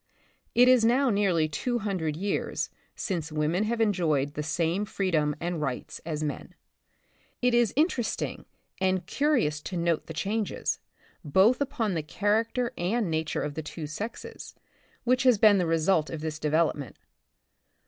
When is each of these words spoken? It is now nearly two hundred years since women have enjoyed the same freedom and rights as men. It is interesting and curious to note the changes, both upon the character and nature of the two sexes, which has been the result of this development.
It 0.55 0.67
is 0.67 0.83
now 0.83 1.11
nearly 1.11 1.47
two 1.47 1.77
hundred 1.77 2.15
years 2.15 2.71
since 2.95 3.31
women 3.31 3.65
have 3.65 3.79
enjoyed 3.79 4.33
the 4.33 4.41
same 4.41 4.83
freedom 4.83 5.35
and 5.39 5.61
rights 5.61 6.01
as 6.07 6.23
men. 6.23 6.55
It 7.39 7.53
is 7.53 7.71
interesting 7.75 8.45
and 8.79 9.05
curious 9.05 9.61
to 9.61 9.77
note 9.77 10.07
the 10.07 10.13
changes, 10.15 10.79
both 11.23 11.61
upon 11.61 11.93
the 11.93 12.01
character 12.01 12.73
and 12.79 13.11
nature 13.11 13.43
of 13.43 13.53
the 13.53 13.61
two 13.61 13.85
sexes, 13.85 14.55
which 15.03 15.21
has 15.21 15.37
been 15.37 15.59
the 15.59 15.67
result 15.67 16.09
of 16.09 16.21
this 16.21 16.39
development. 16.39 16.97